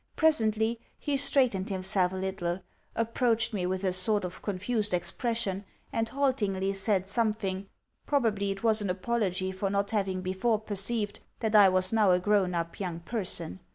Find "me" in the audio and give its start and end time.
3.53-3.67